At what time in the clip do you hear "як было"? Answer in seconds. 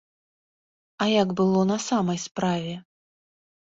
1.21-1.61